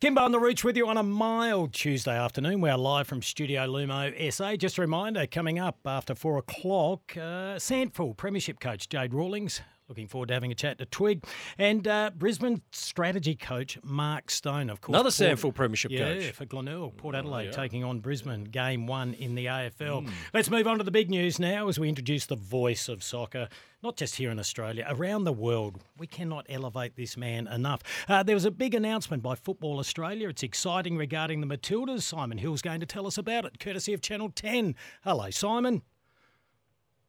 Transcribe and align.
Kimbo 0.00 0.22
on 0.22 0.32
the 0.32 0.40
Rooch 0.40 0.64
with 0.64 0.78
you 0.78 0.88
on 0.88 0.96
a 0.96 1.02
mild 1.02 1.74
Tuesday 1.74 2.16
afternoon. 2.16 2.62
We're 2.62 2.74
live 2.78 3.06
from 3.06 3.20
Studio 3.20 3.66
Lumo 3.66 4.32
SA. 4.32 4.56
Just 4.56 4.78
a 4.78 4.80
reminder, 4.80 5.26
coming 5.26 5.58
up 5.58 5.76
after 5.84 6.14
four 6.14 6.38
o'clock, 6.38 7.12
uh, 7.18 7.56
SANFL 7.58 8.16
Premiership 8.16 8.60
coach 8.60 8.88
Jade 8.88 9.12
Rawlings. 9.12 9.60
Looking 9.90 10.06
forward 10.06 10.28
to 10.28 10.34
having 10.34 10.52
a 10.52 10.54
chat 10.54 10.78
to 10.78 10.86
Twig. 10.86 11.24
And 11.58 11.88
uh, 11.88 12.12
Brisbane 12.16 12.62
strategy 12.70 13.34
coach 13.34 13.76
Mark 13.82 14.30
Stone, 14.30 14.70
of 14.70 14.80
course. 14.80 14.94
Another 14.94 15.10
SANFL 15.10 15.52
Premiership 15.52 15.90
yeah, 15.90 16.14
coach. 16.14 16.30
for 16.30 16.44
Glenelg. 16.44 16.96
Port 16.96 17.16
Adelaide 17.16 17.52
taking 17.52 17.82
on 17.82 17.98
Brisbane, 17.98 18.44
game 18.44 18.86
one 18.86 19.14
in 19.14 19.34
the 19.34 19.46
AFL. 19.46 20.04
Hmm. 20.06 20.12
Let's 20.32 20.48
move 20.48 20.68
on 20.68 20.78
to 20.78 20.84
the 20.84 20.92
big 20.92 21.10
news 21.10 21.40
now 21.40 21.66
as 21.66 21.76
we 21.76 21.88
introduce 21.88 22.24
the 22.26 22.36
voice 22.36 22.88
of 22.88 23.02
soccer, 23.02 23.48
not 23.82 23.96
just 23.96 24.14
here 24.14 24.30
in 24.30 24.38
Australia, 24.38 24.86
around 24.88 25.24
the 25.24 25.32
world. 25.32 25.82
We 25.98 26.06
cannot 26.06 26.46
elevate 26.48 26.94
this 26.94 27.16
man 27.16 27.48
enough. 27.48 27.82
Uh, 28.08 28.22
there 28.22 28.36
was 28.36 28.44
a 28.44 28.52
big 28.52 28.76
announcement 28.76 29.24
by 29.24 29.34
Football 29.34 29.80
Australia. 29.80 30.28
It's 30.28 30.44
exciting 30.44 30.98
regarding 30.98 31.40
the 31.40 31.48
Matildas. 31.48 32.02
Simon 32.02 32.38
Hill's 32.38 32.62
going 32.62 32.78
to 32.78 32.86
tell 32.86 33.08
us 33.08 33.18
about 33.18 33.44
it, 33.44 33.58
courtesy 33.58 33.92
of 33.92 34.02
Channel 34.02 34.30
10. 34.30 34.76
Hello, 35.02 35.30
Simon. 35.30 35.82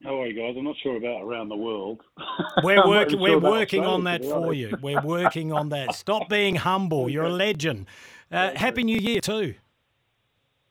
How 0.03 0.21
are 0.21 0.27
you 0.27 0.33
guys? 0.33 0.55
I'm 0.57 0.63
not 0.63 0.75
sure 0.81 0.97
about 0.97 1.21
around 1.23 1.49
the 1.49 1.55
world. 1.55 2.01
We're 2.63 2.87
working. 2.87 3.19
even 3.19 3.21
We're 3.21 3.39
working 3.39 3.83
on 3.85 4.03
that 4.05 4.23
for 4.25 4.53
you. 4.53 4.75
We're 4.81 5.01
working 5.01 5.53
on 5.53 5.69
that. 5.69 5.93
Stop 5.95 6.27
being 6.27 6.55
humble. 6.55 7.07
You're 7.09 7.25
a 7.25 7.29
legend. 7.29 7.85
Uh, 8.31 8.51
Happy 8.55 8.83
New 8.83 8.97
Year 8.97 9.21
too. 9.21 9.53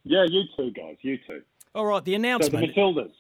Yeah, 0.03 0.25
you 0.29 0.43
too, 0.57 0.71
guys. 0.73 0.97
You 1.03 1.19
too. 1.27 1.43
All 1.75 1.87
right, 1.87 2.05
the 2.05 2.11
So 2.13 2.13
the 2.13 2.15
announcement. 2.17 2.75
Matildas. 2.75 3.13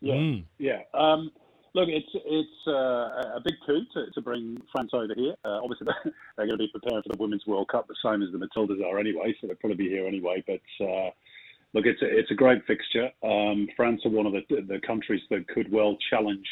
Yeah, 0.00 0.14
Mm. 0.14 0.44
yeah. 0.58 0.80
Um, 0.94 1.30
look, 1.74 1.88
it's 1.88 2.08
it's 2.12 2.66
uh, 2.66 3.36
a 3.36 3.40
big 3.44 3.54
coup 3.64 3.82
to, 3.94 4.10
to 4.10 4.20
bring 4.20 4.60
France 4.72 4.90
over 4.92 5.14
here. 5.14 5.34
Uh, 5.44 5.60
obviously, 5.62 5.86
they're, 6.04 6.12
they're 6.36 6.46
going 6.46 6.58
to 6.58 6.64
be 6.64 6.70
preparing 6.72 7.02
for 7.04 7.10
the 7.14 7.22
Women's 7.22 7.46
World 7.46 7.68
Cup 7.68 7.86
the 7.86 7.94
same 8.04 8.22
as 8.22 8.30
the 8.32 8.38
Matildas 8.38 8.82
are 8.84 8.98
anyway, 8.98 9.32
so 9.40 9.46
they'll 9.46 9.56
probably 9.56 9.76
be 9.76 9.88
here 9.88 10.08
anyway. 10.08 10.42
But 10.44 10.84
uh, 10.84 11.10
look, 11.74 11.86
it's 11.86 12.02
a, 12.02 12.06
it's 12.06 12.30
a 12.30 12.34
great 12.34 12.64
fixture. 12.66 13.10
Um, 13.22 13.68
France 13.76 14.02
are 14.04 14.10
one 14.10 14.26
of 14.26 14.32
the 14.32 14.42
the 14.62 14.80
countries 14.86 15.22
that 15.30 15.48
could 15.48 15.70
well 15.70 15.96
challenge 16.10 16.46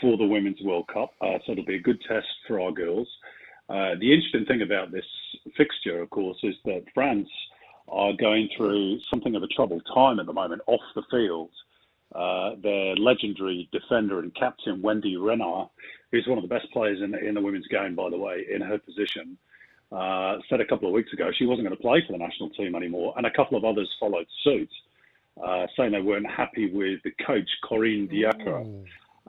for 0.00 0.16
the 0.16 0.26
Women's 0.26 0.60
World 0.62 0.86
Cup, 0.92 1.10
uh, 1.20 1.38
so 1.44 1.52
it'll 1.52 1.64
be 1.64 1.76
a 1.76 1.80
good 1.80 2.00
test 2.06 2.26
for 2.46 2.60
our 2.60 2.72
girls. 2.72 3.08
Uh, 3.68 3.94
the 4.00 4.12
interesting 4.12 4.46
thing 4.46 4.62
about 4.62 4.90
this 4.90 5.04
fixture, 5.56 6.00
of 6.00 6.10
course, 6.10 6.38
is 6.42 6.54
that 6.64 6.84
France 6.94 7.28
are 7.88 8.12
going 8.12 8.48
through 8.56 8.98
something 9.10 9.34
of 9.34 9.42
a 9.42 9.46
troubled 9.48 9.82
time 9.92 10.20
at 10.20 10.26
the 10.26 10.32
moment 10.32 10.62
off 10.66 10.80
the 10.94 11.02
field. 11.10 11.50
Uh, 12.14 12.52
their 12.62 12.96
legendary 12.96 13.68
defender 13.70 14.20
and 14.20 14.34
captain 14.34 14.80
Wendy 14.80 15.18
Renard, 15.18 15.68
who's 16.10 16.26
one 16.26 16.38
of 16.38 16.42
the 16.42 16.48
best 16.48 16.70
players 16.72 17.02
in 17.02 17.14
in 17.14 17.34
the 17.34 17.40
women's 17.40 17.66
game, 17.66 17.94
by 17.94 18.08
the 18.08 18.16
way, 18.16 18.46
in 18.50 18.62
her 18.62 18.78
position, 18.78 19.36
uh, 19.90 20.36
said 20.48 20.60
a 20.60 20.66
couple 20.66 20.88
of 20.88 20.94
weeks 20.94 21.12
ago 21.12 21.30
she 21.36 21.46
wasn't 21.46 21.66
going 21.66 21.76
to 21.76 21.82
play 21.82 22.02
for 22.06 22.12
the 22.12 22.18
national 22.18 22.50
team 22.50 22.74
anymore, 22.74 23.14
and 23.16 23.26
a 23.26 23.30
couple 23.30 23.56
of 23.56 23.64
others 23.64 23.88
followed 23.98 24.26
suit, 24.44 24.70
uh, 25.42 25.66
saying 25.76 25.92
they 25.92 26.00
weren't 26.00 26.30
happy 26.30 26.70
with 26.70 27.00
the 27.04 27.12
coach 27.26 27.48
Corinne 27.68 28.06
Diacre. 28.08 28.64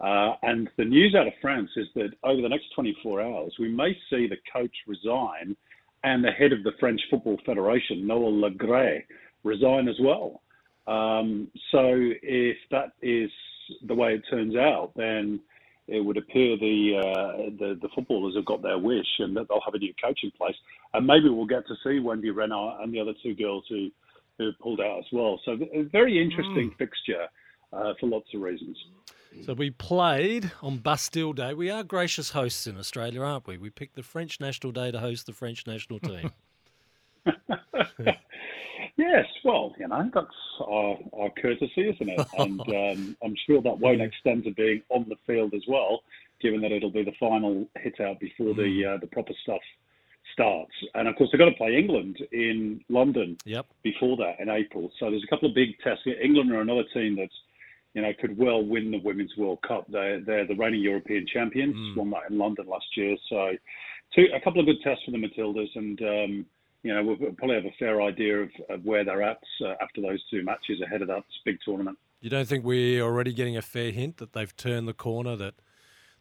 Uh, 0.01 0.35
and 0.43 0.69
the 0.77 0.85
news 0.85 1.13
out 1.13 1.27
of 1.27 1.33
France 1.41 1.69
is 1.75 1.87
that 1.95 2.09
over 2.23 2.41
the 2.41 2.47
next 2.47 2.65
24 2.73 3.21
hours, 3.21 3.53
we 3.59 3.67
may 3.67 3.91
see 4.09 4.27
the 4.27 4.37
coach 4.51 4.73
resign 4.87 5.55
and 6.03 6.23
the 6.23 6.31
head 6.31 6.53
of 6.53 6.63
the 6.63 6.71
French 6.79 7.01
Football 7.09 7.37
Federation, 7.45 8.03
Noël 8.03 8.39
Le 8.39 8.51
Graët, 8.51 9.03
resign 9.43 9.89
as 9.89 9.99
well. 9.99 10.41
Um, 10.87 11.49
so 11.71 11.83
if 11.91 12.57
that 12.71 12.93
is 13.01 13.29
the 13.85 13.93
way 13.93 14.15
it 14.15 14.23
turns 14.29 14.55
out, 14.55 14.91
then 14.95 15.39
it 15.91 16.03
would 16.03 16.17
appear 16.17 16.57
the, 16.57 16.97
uh, 16.97 17.37
the 17.57 17.79
the 17.81 17.89
footballers 17.95 18.35
have 18.35 18.45
got 18.45 18.61
their 18.61 18.77
wish 18.77 19.07
and 19.19 19.35
that 19.35 19.47
they'll 19.47 19.61
have 19.65 19.73
a 19.73 19.79
new 19.79 19.93
coach 20.03 20.19
in 20.23 20.31
place, 20.31 20.55
and 20.93 21.05
maybe 21.05 21.29
we'll 21.29 21.45
get 21.45 21.67
to 21.67 21.75
see 21.83 21.99
Wendy 21.99 22.29
Renard 22.29 22.81
and 22.81 22.93
the 22.93 22.99
other 22.99 23.13
two 23.23 23.35
girls 23.35 23.65
who 23.69 23.89
who 24.37 24.51
pulled 24.61 24.79
out 24.79 24.99
as 24.99 25.05
well. 25.11 25.39
So 25.43 25.57
a 25.73 25.83
very 25.83 26.21
interesting 26.21 26.73
fixture 26.77 27.27
uh, 27.73 27.93
for 27.99 28.07
lots 28.07 28.27
of 28.33 28.41
reasons. 28.41 28.77
So 29.45 29.53
we 29.53 29.69
played 29.69 30.51
on 30.63 30.77
Bastille 30.77 31.33
Day. 31.33 31.53
We 31.53 31.69
are 31.69 31.83
gracious 31.83 32.31
hosts 32.31 32.65
in 32.65 32.77
Australia, 32.77 33.21
aren't 33.21 33.45
we? 33.45 33.57
We 33.57 33.69
picked 33.69 33.95
the 33.95 34.03
French 34.03 34.39
National 34.39 34.71
Day 34.71 34.91
to 34.91 34.99
host 34.99 35.27
the 35.27 35.33
French 35.33 35.67
national 35.67 35.99
team. 35.99 36.31
Yes, 38.97 39.25
well, 39.43 39.73
you 39.79 39.87
know, 39.87 40.09
that's 40.13 40.27
our, 40.61 40.97
our 41.13 41.29
courtesy, 41.41 41.89
isn't 41.89 42.09
it? 42.09 42.27
And 42.37 42.61
um, 42.61 43.17
I'm 43.23 43.35
sure 43.47 43.61
that 43.61 43.79
won't 43.79 44.01
extend 44.01 44.43
to 44.45 44.51
being 44.51 44.81
on 44.89 45.05
the 45.09 45.17
field 45.25 45.53
as 45.53 45.63
well, 45.67 46.01
given 46.41 46.61
that 46.61 46.71
it'll 46.71 46.91
be 46.91 47.03
the 47.03 47.13
final 47.19 47.67
hit 47.77 47.99
out 47.99 48.19
before 48.19 48.53
the 48.53 48.93
uh, 48.95 48.97
the 48.99 49.07
proper 49.07 49.33
stuff 49.43 49.61
starts. 50.33 50.71
And 50.95 51.07
of 51.07 51.15
course, 51.15 51.29
they've 51.31 51.39
got 51.39 51.45
to 51.45 51.55
play 51.55 51.75
England 51.77 52.17
in 52.31 52.81
London 52.89 53.37
yep. 53.45 53.65
before 53.83 54.17
that 54.17 54.39
in 54.39 54.49
April. 54.49 54.91
So 54.99 55.09
there's 55.09 55.23
a 55.23 55.27
couple 55.27 55.49
of 55.49 55.55
big 55.55 55.77
tests. 55.83 56.03
Here. 56.03 56.19
England 56.21 56.51
are 56.51 56.61
another 56.61 56.83
team 56.93 57.15
that, 57.17 57.29
you 57.93 58.01
know, 58.01 58.11
could 58.19 58.37
well 58.37 58.63
win 58.63 58.91
the 58.91 58.99
Women's 58.99 59.35
World 59.37 59.59
Cup. 59.67 59.85
They're, 59.89 60.21
they're 60.21 60.47
the 60.47 60.55
reigning 60.55 60.81
European 60.81 61.25
champions, 61.31 61.75
won 61.97 62.11
that 62.11 62.29
in 62.29 62.37
London 62.37 62.67
last 62.67 62.85
year. 62.95 63.17
So 63.29 63.51
two, 64.15 64.27
a 64.33 64.39
couple 64.41 64.59
of 64.59 64.67
good 64.67 64.81
tests 64.83 65.03
for 65.05 65.11
the 65.11 65.17
Matildas. 65.17 65.75
And, 65.75 66.01
um, 66.01 66.45
you 66.83 66.93
know, 66.93 67.03
we'll 67.03 67.33
probably 67.33 67.55
have 67.55 67.65
a 67.65 67.75
fair 67.77 68.01
idea 68.01 68.41
of, 68.41 68.49
of 68.69 68.85
where 68.85 69.03
they're 69.03 69.23
at 69.23 69.41
uh, 69.63 69.73
after 69.81 70.01
those 70.01 70.23
two 70.29 70.43
matches 70.43 70.81
ahead 70.81 71.01
of 71.01 71.07
that 71.09 71.23
big 71.45 71.57
tournament. 71.63 71.97
You 72.21 72.29
don't 72.29 72.47
think 72.47 72.65
we're 72.65 73.01
already 73.01 73.33
getting 73.33 73.57
a 73.57 73.61
fair 73.61 73.91
hint 73.91 74.17
that 74.17 74.33
they've 74.33 74.55
turned 74.55 74.87
the 74.87 74.93
corner, 74.93 75.35
that 75.35 75.55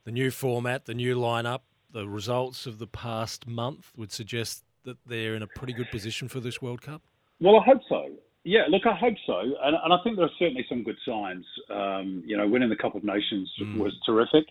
the 0.05 0.13
new 0.13 0.31
format, 0.31 0.87
the 0.87 0.95
new 0.95 1.17
lineup, 1.17 1.61
the 1.91 2.09
results 2.09 2.67
of 2.67 2.79
the 2.79 2.87
past 2.87 3.47
month 3.47 3.93
would 3.97 4.13
suggest 4.13 4.65
that 4.85 4.99
they're 5.07 5.35
in 5.35 5.43
a 5.43 5.47
pretty 5.47 5.73
good 5.73 5.91
position 5.91 6.29
for 6.29 6.41
this 6.41 6.61
World 6.63 6.83
Cup? 6.83 7.03
Well, 7.41 7.57
I 7.57 7.65
hope 7.65 7.81
so. 7.89 8.11
Yeah, 8.45 8.63
look, 8.69 8.83
I 8.87 8.95
hope 8.95 9.17
so, 9.27 9.41
and, 9.41 9.77
and 9.85 9.93
I 9.93 9.99
think 10.03 10.17
there 10.17 10.25
are 10.25 10.39
certainly 10.39 10.65
some 10.69 10.83
good 10.83 10.97
signs. 11.07 11.45
Um, 11.69 12.23
you 12.25 12.37
know, 12.37 12.49
winning 12.49 12.71
the 12.71 12.77
Cup 12.77 12.95
of 12.95 13.05
Nations 13.05 13.53
was 13.77 13.93
terrific, 14.07 14.47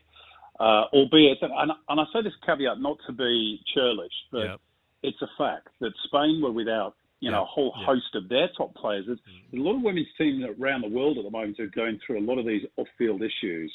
uh, 0.60 0.84
albeit, 0.94 1.40
and, 1.42 1.72
and 1.90 2.00
I 2.00 2.04
say 2.14 2.22
this 2.22 2.34
caveat 2.46 2.80
not 2.80 2.98
to 3.08 3.14
be 3.14 3.60
churlish, 3.74 4.12
but 4.32 4.44
Yep. 4.44 4.62
It's 5.04 5.22
a 5.22 5.28
fact 5.38 5.68
that 5.82 5.92
Spain 6.06 6.42
were 6.42 6.52
without, 6.52 6.96
you 7.20 7.32
know, 7.32 7.38
Yeah, 7.38 7.44
a 7.44 7.46
whole 7.46 7.74
yeah. 7.78 7.86
host 7.86 8.16
of 8.16 8.30
their 8.30 8.50
top 8.58 8.76
players. 8.76 9.06
There's 9.08 9.20
a 9.54 9.58
lot 9.58 9.76
of 9.76 9.82
women's 9.82 10.08
teams 10.18 10.44
around 10.60 10.82
the 10.82 10.90
world 10.90 11.18
at 11.18 11.24
the 11.24 11.32
moment 11.32 11.58
who 11.58 11.64
are 11.64 11.68
going 11.68 12.00
through 12.06 12.20
a 12.20 12.26
lot 12.30 12.38
of 12.38 12.46
these 12.46 12.64
off-field 12.78 13.22
issues, 13.22 13.72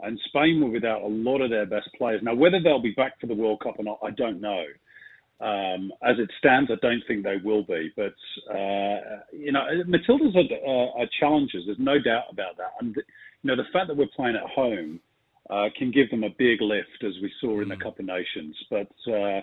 and 0.00 0.18
Spain 0.28 0.60
were 0.62 0.70
without 0.70 1.02
a 1.02 1.06
lot 1.06 1.40
of 1.40 1.50
their 1.50 1.66
best 1.66 1.88
players. 1.96 2.20
Now, 2.22 2.34
whether 2.34 2.60
they'll 2.60 2.82
be 2.82 2.92
back 2.92 3.20
for 3.20 3.26
the 3.26 3.34
World 3.34 3.60
Cup 3.60 3.76
or 3.78 3.84
not, 3.84 3.98
I 4.02 4.10
don't 4.10 4.40
know. 4.40 4.64
Um, 5.40 5.92
as 6.02 6.18
it 6.18 6.30
stands, 6.38 6.70
I 6.70 6.76
don't 6.80 7.02
think 7.08 7.24
they 7.24 7.36
will 7.42 7.64
be. 7.64 7.90
But 7.96 8.14
uh, 8.48 8.98
you 9.32 9.50
know, 9.50 9.64
Matildas 9.88 10.36
are, 10.36 10.48
uh, 10.66 11.02
are 11.02 11.08
challengers. 11.18 11.64
There's 11.66 11.78
no 11.80 11.98
doubt 11.98 12.24
about 12.30 12.56
that. 12.58 12.72
And 12.80 12.94
you 12.96 13.48
know, 13.48 13.56
the 13.56 13.68
fact 13.72 13.88
that 13.88 13.96
we're 13.96 14.06
playing 14.14 14.36
at 14.36 14.48
home 14.48 15.00
uh, 15.50 15.66
can 15.76 15.90
give 15.90 16.10
them 16.10 16.22
a 16.22 16.30
big 16.38 16.60
lift, 16.60 17.02
as 17.02 17.14
we 17.20 17.32
saw 17.40 17.60
in 17.60 17.68
the 17.68 17.76
Cup 17.76 17.98
of 17.98 18.04
Nations. 18.04 18.54
But 18.70 18.92
uh, 19.12 19.40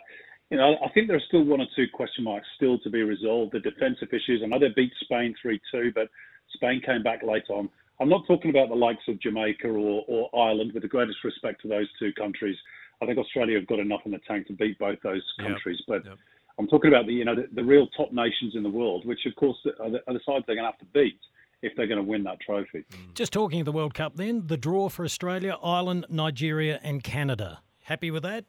you 0.50 0.58
know, 0.58 0.76
I 0.84 0.90
think 0.90 1.08
there 1.08 1.18
are 1.18 1.28
still 1.28 1.44
one 1.44 1.62
or 1.62 1.68
two 1.76 1.86
question 1.94 2.23
marks 2.23 2.47
still 2.56 2.79
to 2.79 2.90
be 2.90 3.03
resolved. 3.03 3.52
The 3.53 3.59
defensive 3.59 4.09
issues. 4.12 4.41
I 4.44 4.47
know 4.47 4.59
they 4.59 4.70
beat 4.76 4.91
Spain 5.02 5.35
three-two, 5.41 5.91
but 5.94 6.09
Spain 6.53 6.82
came 6.85 7.03
back 7.03 7.22
late 7.23 7.50
on. 7.50 7.70
I'm 8.02 8.09
not 8.09 8.26
talking 8.28 8.50
about 8.50 8.70
the 8.70 8.76
likes 8.76 9.03
of 9.08 9.20
Jamaica 9.22 9.68
or, 9.68 10.06
or 10.08 10.29
Ireland, 10.34 10.72
with 10.73 10.84
the 10.84 10.90
greatest 10.90 11.23
respect 11.23 11.62
to 11.64 11.68
those 11.68 11.88
two 12.00 12.14
countries. 12.14 12.56
I 13.02 13.06
think 13.06 13.18
Australia 13.18 13.58
have 13.59 13.68
got 13.68 13.79
enough 13.79 14.02
in 14.06 14.12
the 14.12 14.20
tank 14.28 14.47
to 14.47 14.53
beat 14.53 14.79
both 14.79 15.00
those 15.03 15.22
Yep, 15.38 15.47
countries. 15.47 15.82
But 15.88 16.06
yep. 16.06 16.18
I'm 16.58 16.68
talking 16.68 16.90
about 16.90 17.06
the 17.06 17.14
you 17.14 17.26
know 17.26 17.35
the, 17.35 17.47
the 17.53 17.64
real 17.64 17.88
top 17.96 18.12
nations 18.12 18.56
in 18.56 18.64
the 18.64 18.70
world, 18.70 19.06
which 19.06 19.26
of 19.26 19.35
course 19.35 19.58
are 19.79 19.91
the, 19.91 20.00
are 20.08 20.14
the 20.14 20.20
sides 20.26 20.46
they're 20.47 20.56
going 20.56 20.66
to 20.66 20.72
have 20.72 20.79
to 20.79 20.85
beat 20.94 21.20
if 21.62 21.73
they're 21.76 21.88
going 21.88 22.03
to 22.03 22.09
win 22.09 22.23
that 22.23 22.40
trophy. 22.40 22.85
Just 23.14 23.34
talking 23.34 23.59
of 23.59 23.66
the 23.66 23.72
World 23.72 23.94
Cup 23.94 24.16
then, 24.16 24.47
the 24.47 24.58
draw 24.58 24.90
for 24.90 25.03
Australia, 25.03 25.58
Ireland, 25.62 26.06
Nigeria, 26.09 26.79
and 26.82 27.03
Canada. 27.03 27.59
Happy 27.84 28.12
with 28.12 28.23
that? 28.23 28.46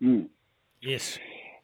Mm. 0.00 0.28
Yes. 0.80 1.18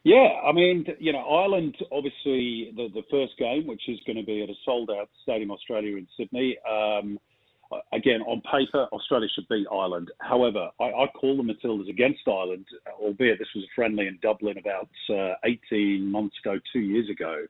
Yeah, 0.04 0.28
I 0.44 0.52
mean, 0.52 0.86
you 1.00 1.12
know, 1.12 1.18
Ireland 1.18 1.76
obviously 1.90 2.72
the 2.76 2.88
the 2.94 3.02
first 3.10 3.36
game, 3.38 3.66
which 3.66 3.82
is 3.88 3.98
going 4.06 4.16
to 4.16 4.22
be 4.22 4.42
at 4.42 4.48
a 4.48 4.54
sold 4.64 4.90
out 4.90 5.08
Stadium 5.22 5.50
Australia 5.50 5.96
in 5.96 6.06
Sydney. 6.16 6.56
Um, 6.68 7.18
again, 7.92 8.22
on 8.22 8.40
paper, 8.42 8.86
Australia 8.92 9.28
should 9.34 9.48
beat 9.48 9.66
Ireland. 9.70 10.10
However, 10.20 10.70
I, 10.80 10.84
I 10.84 11.06
call 11.08 11.36
the 11.36 11.42
Matildas 11.42 11.88
against 11.88 12.20
Ireland, 12.26 12.66
albeit 13.00 13.38
this 13.38 13.48
was 13.54 13.64
a 13.64 13.74
friendly 13.74 14.06
in 14.06 14.18
Dublin 14.22 14.58
about 14.58 14.88
uh, 15.10 15.34
18 15.44 16.10
months 16.10 16.36
ago, 16.42 16.58
two 16.72 16.80
years 16.80 17.10
ago, 17.10 17.44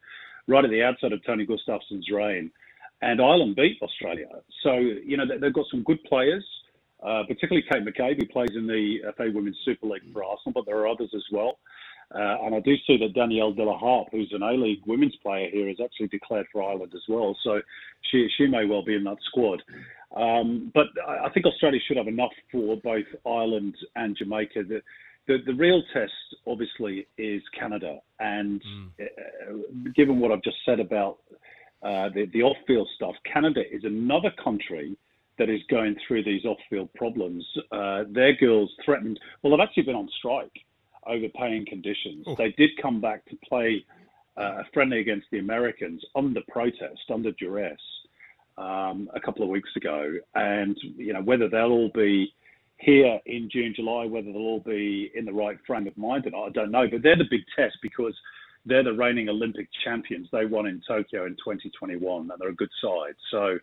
right 0.46 0.64
at 0.64 0.70
the 0.70 0.82
outset 0.82 1.12
of 1.12 1.24
Tony 1.24 1.46
Gustafsson's 1.46 2.10
reign. 2.10 2.50
And 3.00 3.20
Ireland 3.20 3.54
beat 3.54 3.78
Australia. 3.80 4.26
So, 4.64 4.72
you 4.74 5.16
know, 5.16 5.24
they've 5.40 5.52
got 5.52 5.66
some 5.70 5.84
good 5.84 6.02
players, 6.04 6.44
uh, 7.00 7.22
particularly 7.28 7.64
Kate 7.70 7.84
McCabe, 7.84 8.18
who 8.18 8.26
plays 8.26 8.50
in 8.56 8.66
the 8.66 9.12
FA 9.16 9.30
Women's 9.32 9.58
Super 9.64 9.86
League 9.86 10.02
for 10.12 10.24
Arsenal, 10.24 10.54
but 10.54 10.66
there 10.66 10.78
are 10.78 10.88
others 10.88 11.10
as 11.14 11.22
well. 11.30 11.58
Uh, 12.14 12.36
and 12.42 12.54
I 12.54 12.60
do 12.60 12.74
see 12.86 12.96
that 12.98 13.12
Danielle 13.14 13.52
De 13.52 13.62
La 13.62 13.78
Harpe, 13.78 14.08
who's 14.12 14.32
an 14.32 14.42
A-League 14.42 14.80
women's 14.86 15.16
player 15.16 15.48
here, 15.50 15.68
has 15.68 15.76
actually 15.82 16.08
declared 16.08 16.46
for 16.50 16.62
Ireland 16.62 16.92
as 16.94 17.02
well. 17.06 17.36
So 17.44 17.60
she 18.10 18.28
she 18.36 18.46
may 18.46 18.64
well 18.64 18.82
be 18.82 18.94
in 18.94 19.04
that 19.04 19.18
squad. 19.26 19.62
Um, 20.16 20.72
but 20.74 20.86
I 21.06 21.28
think 21.34 21.44
Australia 21.44 21.80
should 21.86 21.98
have 21.98 22.08
enough 22.08 22.32
for 22.50 22.76
both 22.76 23.04
Ireland 23.26 23.76
and 23.94 24.16
Jamaica. 24.16 24.64
The, 24.64 24.80
the, 25.26 25.38
the 25.44 25.52
real 25.52 25.82
test, 25.92 26.12
obviously, 26.46 27.06
is 27.18 27.42
Canada. 27.58 27.98
And 28.18 28.62
mm. 28.62 28.88
uh, 29.00 29.90
given 29.94 30.18
what 30.18 30.32
I've 30.32 30.42
just 30.42 30.56
said 30.64 30.80
about 30.80 31.18
uh, 31.82 32.08
the, 32.14 32.26
the 32.32 32.42
off-field 32.42 32.88
stuff, 32.96 33.16
Canada 33.30 33.60
is 33.70 33.84
another 33.84 34.32
country 34.42 34.96
that 35.38 35.50
is 35.50 35.60
going 35.68 35.94
through 36.06 36.24
these 36.24 36.46
off-field 36.46 36.88
problems. 36.94 37.44
Uh, 37.70 38.04
their 38.10 38.34
girls 38.34 38.72
threatened. 38.82 39.20
Well, 39.42 39.50
they've 39.54 39.62
actually 39.62 39.82
been 39.82 39.94
on 39.94 40.08
strike 40.18 40.58
over 41.08 41.28
paying 41.36 41.66
conditions. 41.66 42.24
Oh. 42.26 42.34
They 42.36 42.52
did 42.52 42.70
come 42.80 43.00
back 43.00 43.24
to 43.26 43.36
play 43.48 43.84
uh, 44.36 44.60
a 44.60 44.64
friendly 44.72 45.00
against 45.00 45.26
the 45.32 45.38
Americans 45.38 46.04
under 46.14 46.40
protest, 46.48 47.00
under 47.12 47.32
duress 47.32 47.80
um, 48.56 49.10
a 49.14 49.20
couple 49.20 49.42
of 49.42 49.48
weeks 49.48 49.70
ago, 49.76 50.14
and 50.34 50.76
you 50.96 51.12
know 51.12 51.22
whether 51.22 51.48
they'll 51.48 51.72
all 51.72 51.90
be 51.94 52.32
here 52.78 53.18
in 53.26 53.48
June, 53.50 53.72
July, 53.74 54.04
whether 54.06 54.32
they'll 54.32 54.36
all 54.36 54.60
be 54.60 55.10
in 55.14 55.24
the 55.24 55.32
right 55.32 55.58
frame 55.66 55.86
of 55.86 55.96
mind, 55.96 56.26
and 56.26 56.34
I 56.34 56.48
don't 56.50 56.70
know. 56.70 56.86
But 56.90 57.02
they're 57.02 57.16
the 57.16 57.24
big 57.28 57.42
test 57.56 57.76
because 57.82 58.14
they're 58.66 58.84
the 58.84 58.92
reigning 58.92 59.28
Olympic 59.28 59.68
champions. 59.84 60.28
They 60.30 60.44
won 60.44 60.66
in 60.66 60.80
Tokyo 60.86 61.26
in 61.26 61.32
2021, 61.32 62.30
and 62.30 62.30
they're 62.38 62.50
a 62.50 62.54
good 62.54 62.70
side. 62.80 63.14
So 63.30 63.58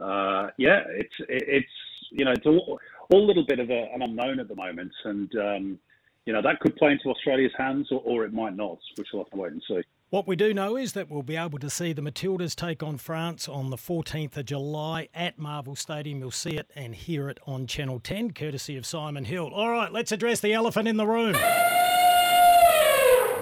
uh, 0.00 0.50
yeah, 0.56 0.82
it's 0.88 1.14
it's 1.28 1.68
you 2.10 2.24
know 2.24 2.32
it's 2.32 2.46
all, 2.46 2.80
all 3.10 3.24
a 3.24 3.26
little 3.26 3.44
bit 3.46 3.58
of 3.58 3.70
a, 3.70 3.88
an 3.92 4.02
unknown 4.02 4.40
at 4.40 4.48
the 4.48 4.56
moment, 4.56 4.92
and 5.04 5.34
um, 5.36 5.78
you 6.26 6.32
know 6.32 6.42
that 6.42 6.60
could 6.60 6.76
play 6.76 6.92
into 6.92 7.08
Australia's 7.08 7.52
hands, 7.56 7.88
or, 7.90 8.00
or 8.04 8.24
it 8.24 8.32
might 8.32 8.56
not, 8.56 8.78
which 8.96 9.08
we'll 9.12 9.24
have 9.24 9.30
to 9.30 9.36
wait 9.36 9.52
and 9.52 9.62
see. 9.68 9.80
What 10.10 10.26
we 10.26 10.36
do 10.36 10.54
know 10.54 10.76
is 10.76 10.94
that 10.94 11.10
we'll 11.10 11.22
be 11.22 11.36
able 11.36 11.58
to 11.58 11.68
see 11.68 11.92
the 11.92 12.00
Matildas 12.00 12.54
take 12.54 12.82
on 12.82 12.96
France 12.96 13.46
on 13.46 13.68
the 13.68 13.76
14th 13.76 14.38
of 14.38 14.46
July 14.46 15.08
at 15.12 15.38
Marvel 15.38 15.76
Stadium. 15.76 16.20
You'll 16.20 16.30
see 16.30 16.56
it 16.56 16.70
and 16.74 16.94
hear 16.94 17.28
it 17.28 17.38
on 17.46 17.66
Channel 17.66 18.00
10, 18.00 18.30
courtesy 18.30 18.78
of 18.78 18.86
Simon 18.86 19.26
Hill. 19.26 19.50
All 19.52 19.70
right, 19.70 19.92
let's 19.92 20.10
address 20.10 20.40
the 20.40 20.54
elephant 20.54 20.88
in 20.88 20.96
the 20.96 21.06
room. 21.06 21.36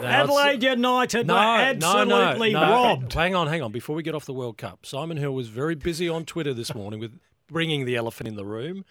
Adelaide 0.02 0.62
United 0.62 1.26
no, 1.28 1.34
were 1.34 1.40
absolutely 1.40 2.52
no, 2.52 2.60
no. 2.60 2.70
robbed. 2.70 3.12
Hang 3.12 3.34
on, 3.36 3.46
hang 3.46 3.62
on. 3.62 3.70
Before 3.72 3.94
we 3.94 4.02
get 4.02 4.14
off 4.14 4.24
the 4.24 4.32
World 4.32 4.58
Cup, 4.58 4.84
Simon 4.86 5.16
Hill 5.16 5.32
was 5.32 5.48
very 5.48 5.74
busy 5.74 6.08
on 6.08 6.24
Twitter 6.24 6.52
this 6.52 6.74
morning 6.74 7.00
with 7.00 7.18
bringing 7.48 7.84
the 7.84 7.96
elephant 7.96 8.28
in 8.28 8.36
the 8.36 8.44
room. 8.44 8.84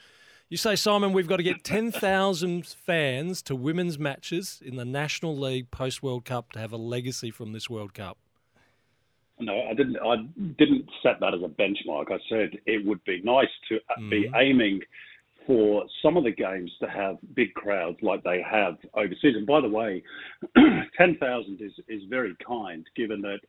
You 0.48 0.58
say, 0.58 0.76
Simon, 0.76 1.12
we've 1.12 1.28
got 1.28 1.38
to 1.38 1.44
get 1.44 1.64
10,000 1.64 2.68
fans 2.68 3.42
to 3.44 3.56
women's 3.56 3.98
matches 3.98 4.62
in 4.64 4.76
the 4.76 4.86
National 4.86 5.36
League 5.36 5.72
post 5.72 6.04
World 6.04 6.24
Cup 6.24 6.52
to 6.52 6.60
have 6.60 6.72
a 6.72 6.78
legacy 6.78 7.32
from 7.32 7.52
this 7.52 7.68
World 7.68 7.96
Cup. 7.96 8.18
No, 9.40 9.64
I 9.64 9.74
didn't. 9.74 9.98
I 9.98 10.18
didn't 10.58 10.86
set 11.04 11.20
that 11.20 11.34
as 11.34 11.42
a 11.42 11.48
benchmark. 11.48 12.12
I 12.12 12.20
said 12.30 12.52
it 12.66 12.86
would 12.86 13.04
be 13.06 13.22
nice 13.24 13.50
to 13.70 13.76
mm-hmm. 13.76 14.10
be 14.10 14.32
aiming 14.36 14.82
for 15.48 15.86
some 16.02 16.16
of 16.16 16.24
the 16.24 16.32
games 16.32 16.72
to 16.80 16.88
have 16.88 17.18
big 17.34 17.54
crowds 17.54 17.98
like 18.02 18.24
they 18.24 18.42
have 18.50 18.78
overseas. 18.94 19.36
And 19.36 19.46
by 19.46 19.62
the 19.62 19.70
way, 19.70 20.04
10,000 20.98 21.62
is, 21.62 21.72
is 21.88 22.04
very 22.10 22.36
kind, 22.48 22.86
given 22.96 23.22
that 23.22 23.40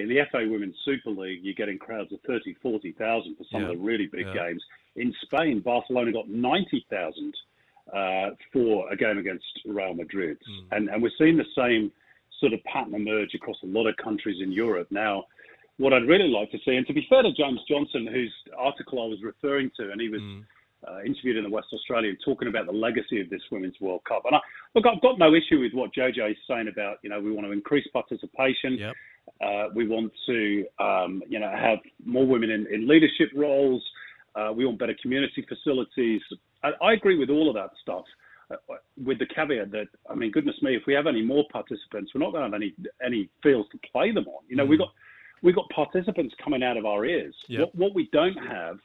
in 0.00 0.08
the 0.08 0.20
FA 0.30 0.46
Women's 0.48 0.76
Super 0.84 1.10
League, 1.10 1.40
you're 1.42 1.54
getting 1.54 1.78
crowds 1.78 2.12
of 2.12 2.20
30, 2.26 2.56
40,000 2.62 3.36
for 3.36 3.44
some 3.50 3.62
yeah. 3.62 3.68
of 3.68 3.78
the 3.78 3.82
really 3.82 4.06
big 4.06 4.26
yeah. 4.26 4.48
games. 4.48 4.62
In 4.96 5.14
Spain, 5.22 5.60
Barcelona 5.60 6.12
got 6.12 6.28
90,000 6.28 7.34
uh, 7.92 8.30
for 8.52 8.90
a 8.92 8.96
game 8.96 9.18
against 9.18 9.44
Real 9.64 9.94
Madrid. 9.94 10.38
Mm. 10.48 10.76
And, 10.76 10.88
and 10.90 11.02
we're 11.02 11.10
seeing 11.18 11.36
the 11.36 11.44
same 11.56 11.90
sort 12.40 12.52
of 12.52 12.62
pattern 12.64 12.94
emerge 12.94 13.34
across 13.34 13.56
a 13.62 13.66
lot 13.66 13.86
of 13.86 13.96
countries 13.96 14.40
in 14.42 14.50
Europe. 14.50 14.88
Now, 14.90 15.24
what 15.76 15.92
I'd 15.92 16.06
really 16.06 16.28
like 16.28 16.50
to 16.52 16.58
see, 16.64 16.76
and 16.76 16.86
to 16.86 16.92
be 16.92 17.06
fair 17.08 17.22
to 17.22 17.32
James 17.32 17.60
Johnson, 17.68 18.06
whose 18.06 18.32
article 18.56 19.02
I 19.02 19.06
was 19.06 19.22
referring 19.22 19.70
to, 19.78 19.90
and 19.90 20.00
he 20.00 20.08
was 20.08 20.20
mm. 20.20 20.44
uh, 20.86 21.00
interviewed 21.04 21.36
in 21.36 21.44
the 21.44 21.50
West 21.50 21.68
Australian 21.72 22.16
talking 22.24 22.48
about 22.48 22.66
the 22.66 22.72
legacy 22.72 23.20
of 23.20 23.30
this 23.30 23.42
Women's 23.50 23.80
World 23.80 24.02
Cup. 24.06 24.22
And 24.26 24.36
I, 24.36 24.40
look, 24.74 24.86
I've 24.86 25.00
got 25.02 25.18
no 25.18 25.34
issue 25.34 25.60
with 25.60 25.72
what 25.72 25.92
JJ 25.94 26.32
is 26.32 26.36
saying 26.48 26.68
about, 26.68 26.98
you 27.02 27.10
know, 27.10 27.20
we 27.20 27.32
want 27.32 27.46
to 27.46 27.52
increase 27.52 27.86
participation. 27.92 28.74
Yep. 28.74 28.94
Uh, 29.40 29.68
we 29.74 29.88
want 29.88 30.12
to, 30.26 30.64
um, 30.78 31.22
you 31.28 31.38
know, 31.38 31.50
have 31.50 31.78
more 32.04 32.26
women 32.26 32.50
in, 32.50 32.66
in 32.72 32.86
leadership 32.86 33.30
roles. 33.34 33.82
Uh, 34.34 34.52
we 34.54 34.66
want 34.66 34.78
better 34.78 34.96
community 35.00 35.44
facilities. 35.48 36.20
I, 36.62 36.70
I, 36.82 36.92
agree 36.92 37.18
with 37.18 37.30
all 37.30 37.48
of 37.48 37.54
that 37.54 37.70
stuff, 37.80 38.04
uh, 38.50 38.56
with 39.02 39.18
the 39.18 39.26
caveat 39.26 39.70
that, 39.72 39.86
I 40.08 40.14
mean, 40.14 40.30
goodness 40.30 40.56
me, 40.62 40.76
if 40.76 40.82
we 40.86 40.94
have 40.94 41.06
any 41.06 41.22
more 41.22 41.44
participants, 41.50 42.12
we're 42.14 42.20
not 42.20 42.32
going 42.32 42.44
to 42.44 42.50
have 42.50 42.54
any 42.54 42.74
any 43.04 43.30
fields 43.42 43.68
to 43.72 43.78
play 43.90 44.12
them 44.12 44.26
on. 44.28 44.44
You 44.48 44.56
know, 44.56 44.66
mm. 44.66 44.70
we 44.70 44.78
got 44.78 44.88
we 45.42 45.52
got 45.52 45.68
participants 45.70 46.34
coming 46.42 46.62
out 46.62 46.76
of 46.76 46.84
our 46.84 47.04
ears. 47.06 47.34
Yep. 47.48 47.60
What, 47.60 47.74
what 47.74 47.94
we 47.94 48.08
don't 48.12 48.36
have 48.36 48.76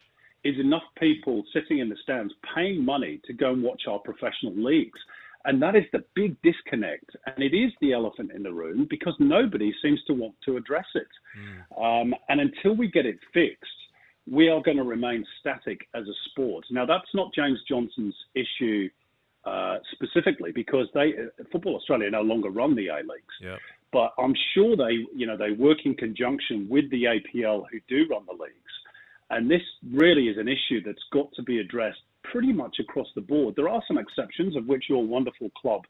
is 0.46 0.56
enough 0.60 0.84
people 0.98 1.44
sitting 1.52 1.80
in 1.80 1.90
the 1.90 1.98
stands 2.04 2.34
paying 2.56 2.86
money 2.86 3.20
to 3.26 3.34
go 3.34 3.52
and 3.52 3.64
watch 3.64 3.84
our 3.90 4.00
professional 4.00 4.54
leagues. 4.56 5.00
And 5.46 5.62
that 5.62 5.76
is 5.76 5.84
the 5.94 6.04
big 6.16 6.36
disconnect. 6.42 7.12
And 7.26 7.44
it 7.44 7.56
is 7.56 7.72
the 7.80 7.94
elephant 7.94 8.32
in 8.34 8.44
the 8.44 8.52
room 8.52 8.88
because 8.90 9.16
nobody 9.20 9.74
seems 9.82 10.04
to 10.08 10.14
want 10.14 10.36
to 10.46 10.58
address 10.58 10.88
it. 10.96 11.08
Mm. 11.40 12.02
Um, 12.04 12.16
and 12.30 12.42
until 12.42 12.76
we 12.76 12.90
get 12.90 13.06
it 13.06 13.20
fixed, 13.34 13.70
we 14.30 14.50
are 14.50 14.62
going 14.62 14.78
to 14.78 14.84
remain 14.84 15.24
static 15.40 15.88
as 15.94 16.04
a 16.08 16.14
sport. 16.30 16.66
Now, 16.72 16.86
that's 16.86 17.14
not 17.14 17.34
James 17.34 17.60
Johnson's 17.70 18.16
issue 18.34 18.90
uh, 19.46 19.78
specifically 19.92 20.52
because 20.52 20.88
they 20.96 21.14
Football 21.52 21.76
Australia 21.76 22.10
no 22.10 22.22
longer 22.22 22.50
run 22.50 22.76
the 22.76 22.88
A 22.88 22.98
leagues. 22.98 23.36
Yep. 23.42 23.60
But 23.94 24.14
I'm 24.18 24.34
sure 24.54 24.76
they, 24.76 25.06
you 25.16 25.28
know, 25.28 25.38
they 25.38 25.52
work 25.52 25.78
in 25.86 25.94
conjunction 25.94 26.68
with 26.68 26.90
the 26.90 27.04
APL 27.04 27.64
who 27.72 27.80
do 27.88 28.08
run 28.10 28.24
the 28.26 28.34
leagues. 28.34 28.56
And 29.30 29.50
this 29.50 29.62
really 29.92 30.28
is 30.28 30.38
an 30.38 30.48
issue 30.48 30.82
that's 30.84 31.04
got 31.14 31.32
to 31.36 31.44
be 31.44 31.60
addressed 31.60 32.02
pretty 32.32 32.54
much 32.54 32.78
across 32.80 33.08
the 33.16 33.22
board. 33.22 33.56
There 33.56 33.70
are 33.70 33.82
some 33.88 33.98
exceptions, 33.98 34.56
of 34.56 34.68
which 34.68 34.86
your 34.90 35.04
wonderful 35.04 35.50
club 35.52 35.82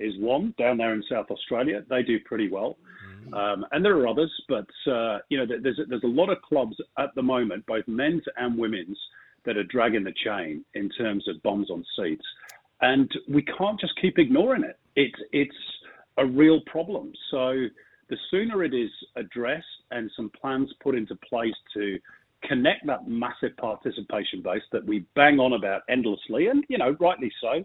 is 0.00 0.14
one 0.18 0.54
down 0.58 0.78
there 0.78 0.94
in 0.94 1.02
South 1.10 1.26
Australia. 1.30 1.84
They 1.88 2.02
do 2.02 2.18
pretty 2.20 2.48
well, 2.48 2.76
mm-hmm. 3.06 3.34
um, 3.34 3.66
and 3.72 3.84
there 3.84 3.96
are 3.98 4.08
others. 4.08 4.32
But 4.48 4.68
uh, 4.86 5.18
you 5.28 5.38
know, 5.38 5.46
there's 5.46 5.80
there's 5.88 6.04
a 6.04 6.06
lot 6.06 6.30
of 6.30 6.40
clubs 6.42 6.76
at 6.98 7.14
the 7.14 7.22
moment, 7.22 7.66
both 7.66 7.86
men's 7.88 8.22
and 8.36 8.56
women's, 8.56 8.98
that 9.44 9.56
are 9.56 9.64
dragging 9.64 10.04
the 10.04 10.14
chain 10.24 10.64
in 10.74 10.88
terms 10.90 11.26
of 11.28 11.42
bombs 11.42 11.70
on 11.70 11.84
seats, 11.96 12.24
and 12.80 13.10
we 13.28 13.42
can't 13.42 13.80
just 13.80 13.94
keep 14.00 14.18
ignoring 14.18 14.64
it. 14.64 14.78
It's 14.94 15.20
it's 15.32 15.56
a 16.18 16.26
real 16.26 16.60
problem. 16.66 17.12
So 17.30 17.66
the 18.08 18.16
sooner 18.30 18.64
it 18.64 18.74
is 18.74 18.90
addressed 19.16 19.66
and 19.90 20.10
some 20.16 20.30
plans 20.40 20.72
put 20.82 20.94
into 20.94 21.14
place 21.28 21.54
to 21.74 21.98
connect 22.44 22.86
that 22.86 23.08
massive 23.08 23.56
participation 23.56 24.42
base 24.42 24.62
that 24.72 24.84
we 24.84 25.04
bang 25.14 25.38
on 25.38 25.54
about 25.54 25.82
endlessly, 25.88 26.48
and 26.48 26.64
you 26.68 26.78
know, 26.78 26.96
rightly 27.00 27.32
so. 27.40 27.64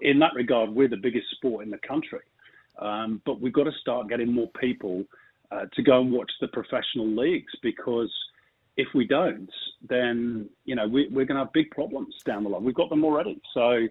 In 0.00 0.18
that 0.20 0.32
regard, 0.34 0.70
we're 0.70 0.88
the 0.88 0.96
biggest 0.96 1.26
sport 1.32 1.64
in 1.64 1.70
the 1.70 1.78
country, 1.86 2.20
um, 2.78 3.20
but 3.26 3.40
we've 3.40 3.52
got 3.52 3.64
to 3.64 3.72
start 3.80 4.08
getting 4.08 4.32
more 4.32 4.48
people 4.58 5.04
uh, 5.50 5.66
to 5.74 5.82
go 5.82 6.00
and 6.00 6.10
watch 6.10 6.30
the 6.40 6.48
professional 6.48 7.06
leagues 7.06 7.52
because 7.62 8.10
if 8.76 8.88
we 8.94 9.06
don't, 9.06 9.50
then 9.88 10.48
you 10.64 10.74
know 10.74 10.88
we, 10.88 11.08
we're 11.08 11.26
going 11.26 11.36
to 11.36 11.44
have 11.44 11.52
big 11.52 11.70
problems 11.70 12.14
down 12.24 12.44
the 12.44 12.48
line. 12.48 12.64
We've 12.64 12.74
got 12.74 12.88
them 12.88 13.04
already, 13.04 13.40
so 13.52 13.86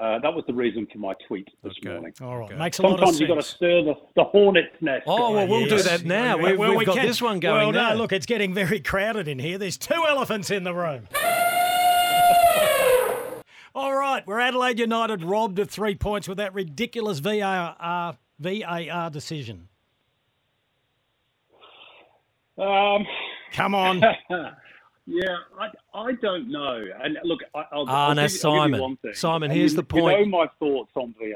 uh, 0.00 0.18
that 0.20 0.32
was 0.32 0.44
the 0.46 0.54
reason 0.54 0.86
for 0.90 0.98
my 0.98 1.12
tweet 1.28 1.46
this 1.62 1.74
okay. 1.78 1.90
morning. 1.90 2.14
All 2.22 2.38
right, 2.38 2.46
okay. 2.50 2.58
makes 2.58 2.78
a 2.78 2.82
Sometimes 2.82 3.00
lot 3.00 3.08
of 3.08 3.14
sense. 3.14 3.20
you've 3.20 3.28
got 3.28 3.34
to 3.34 3.42
stir 3.42 3.82
the, 3.82 3.94
the 4.16 4.24
hornet's 4.24 4.74
nest. 4.80 5.04
Oh, 5.06 5.32
well, 5.32 5.46
we'll 5.46 5.66
yes. 5.66 5.82
do 5.82 5.90
that 5.90 6.04
now. 6.06 6.38
Well, 6.38 6.46
we've, 6.46 6.58
well, 6.58 6.70
we've 6.70 6.78
we 6.78 6.84
got 6.86 6.96
can. 6.96 7.06
this 7.06 7.20
one 7.20 7.38
going 7.38 7.58
Well, 7.58 7.72
now. 7.72 7.90
no, 7.90 7.96
look, 7.96 8.12
it's 8.12 8.24
getting 8.24 8.54
very 8.54 8.80
crowded 8.80 9.28
in 9.28 9.38
here. 9.38 9.58
There's 9.58 9.76
two 9.76 10.02
elephants 10.08 10.50
in 10.50 10.64
the 10.64 10.74
room. 10.74 11.08
All 13.74 13.94
right, 13.94 14.26
we're 14.26 14.40
Adelaide 14.40 14.78
United 14.78 15.22
robbed 15.22 15.58
of 15.58 15.68
three 15.70 15.94
points 15.94 16.26
with 16.26 16.38
that 16.38 16.54
ridiculous 16.54 17.18
VAR 17.18 18.16
VAR 18.38 19.10
decision. 19.10 19.68
Um, 22.56 23.06
Come 23.52 23.74
on. 23.74 24.02
Yeah, 25.12 25.36
I, 25.58 25.68
I 25.98 26.12
don't 26.12 26.48
know. 26.50 26.84
And 27.02 27.18
look, 27.24 27.40
I, 27.54 27.64
I'll, 27.72 27.84
Ah, 27.88 28.14
no, 28.14 28.26
give, 28.28 28.44
I'll 28.44 28.68
give 28.68 28.76
you 28.76 28.80
one 28.80 28.80
Simon. 28.80 28.96
thing. 29.02 29.14
Simon, 29.14 29.50
And 29.50 29.58
here's 29.58 29.72
you, 29.72 29.76
the 29.78 29.82
point. 29.82 30.18
You 30.20 30.26
know 30.26 30.38
my 30.38 30.46
thoughts 30.60 30.92
on 30.94 31.14
VAR. 31.18 31.28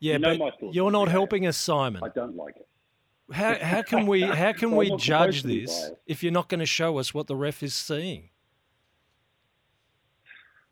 Yeah, 0.00 0.12
you 0.14 0.18
know 0.18 0.28
but 0.36 0.38
my 0.38 0.50
thoughts 0.60 0.74
you're 0.76 0.90
not 0.90 1.06
VAR. 1.06 1.12
helping 1.12 1.46
us, 1.46 1.56
Simon. 1.56 2.02
I 2.04 2.08
don't 2.08 2.36
like 2.36 2.56
it. 2.56 2.68
How, 3.32 3.54
how 3.54 3.82
can 3.82 4.06
we 4.06 4.20
how 4.42 4.52
can 4.52 4.76
we 4.76 4.90
judge 4.96 5.36
supposed 5.38 5.42
to 5.42 5.48
be 5.48 5.60
this 5.62 5.90
if 6.06 6.22
you're 6.22 6.32
not 6.32 6.48
going 6.50 6.60
to 6.60 6.66
show 6.66 6.98
us 6.98 7.14
what 7.14 7.26
the 7.26 7.34
ref 7.36 7.62
is 7.62 7.74
seeing? 7.74 8.28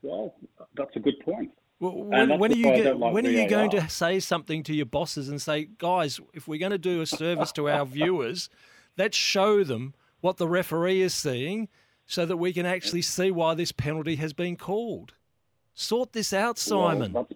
Well, 0.02 0.35
that's 0.76 0.94
a 0.97 1.00
good 1.00 1.18
point. 1.21 1.50
Well, 1.80 2.04
when, 2.04 2.38
when 2.38 2.52
are 2.52 2.56
you 2.56 2.82
go- 2.82 2.92
like 2.92 3.12
when 3.14 3.26
are 3.26 3.30
you 3.30 3.49
going 3.49 3.71
to 3.71 3.88
say 3.88 4.21
something 4.21 4.62
to 4.64 4.75
your 4.75 4.87
bosses 4.87 5.28
and 5.28 5.40
say, 5.40 5.68
guys, 5.78 6.21
if 6.32 6.47
we're 6.47 6.59
going 6.59 6.73
to 6.73 6.78
do 6.78 7.00
a 7.00 7.06
service 7.06 7.50
to 7.52 7.68
our 7.68 7.87
viewers, 7.99 8.49
let's 8.99 9.16
show 9.16 9.64
them 9.64 9.94
what 10.21 10.37
the 10.37 10.47
referee 10.47 11.00
is 11.02 11.14
seeing, 11.14 11.68
so 12.12 12.26
that 12.26 12.37
we 12.37 12.52
can 12.52 12.66
actually 12.66 13.00
see 13.00 13.31
why 13.31 13.54
this 13.54 13.73
penalty 13.73 14.16
has 14.16 14.35
been 14.35 14.54
called. 14.54 15.14
Sort 15.73 16.12
this 16.12 16.35
out, 16.35 16.59
Simon. 16.59 17.11
Well, 17.14 17.26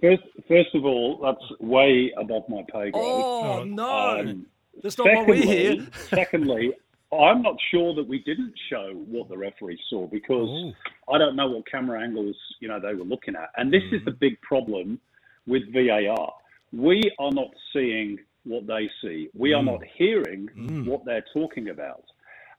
first, 0.00 0.22
first 0.48 0.74
of 0.74 0.86
all, 0.86 1.18
that's 1.22 1.60
way 1.60 2.10
above 2.16 2.48
my 2.48 2.62
pay 2.62 2.90
grade. 2.90 2.94
oh, 2.94 3.58
oh 3.60 3.64
no, 3.64 4.20
Um, 4.20 4.46
that's 4.82 4.96
not 4.96 5.14
what 5.14 5.28
we 5.28 5.42
hear. 5.42 5.72
Secondly, 5.72 5.88
secondly, 6.08 6.72
I'm 7.12 7.42
not 7.42 7.56
sure 7.70 7.94
that 7.96 8.08
we 8.08 8.20
didn't 8.20 8.54
show 8.70 8.92
what 8.94 9.28
the 9.28 9.36
referee 9.36 9.78
saw 9.90 10.06
because 10.06 10.48
Ooh. 10.48 10.72
I 11.12 11.18
don't 11.18 11.36
know 11.36 11.50
what 11.50 11.70
camera 11.70 12.02
angles 12.02 12.34
you 12.60 12.68
know 12.68 12.80
they 12.80 12.94
were 12.94 13.04
looking 13.04 13.36
at, 13.36 13.50
and 13.58 13.70
this 13.70 13.82
is 13.92 14.00
mm-hmm. 14.00 14.06
the 14.06 14.12
big 14.12 14.40
problem 14.40 14.98
with 15.46 15.70
VAR. 15.70 16.32
We 16.72 17.02
are 17.18 17.30
not 17.30 17.50
seeing 17.74 18.18
what 18.44 18.66
they 18.66 18.88
see. 19.02 19.28
We 19.34 19.52
are 19.52 19.62
mm. 19.62 19.66
not 19.66 19.80
hearing 19.96 20.48
mm. 20.56 20.86
what 20.86 21.04
they're 21.04 21.24
talking 21.34 21.68
about, 21.68 22.04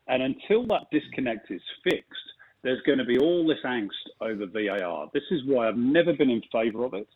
and 0.07 0.23
until 0.23 0.65
that 0.67 0.83
disconnect 0.91 1.51
is 1.51 1.61
fixed, 1.83 2.05
there's 2.63 2.81
going 2.81 2.97
to 2.97 3.05
be 3.05 3.17
all 3.17 3.45
this 3.45 3.59
angst 3.65 3.89
over 4.21 4.45
VAR. 4.45 5.09
This 5.13 5.23
is 5.31 5.41
why 5.45 5.67
I've 5.67 5.77
never 5.77 6.13
been 6.13 6.29
in 6.29 6.41
favour 6.51 6.85
of 6.85 6.93
it. 6.93 7.07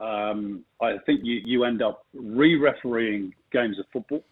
Um, 0.00 0.64
I 0.80 0.96
think 1.06 1.20
you, 1.22 1.40
you 1.44 1.64
end 1.64 1.82
up 1.82 2.06
re-refereeing 2.14 3.34
games 3.52 3.78
of 3.78 3.84
football 3.92 4.24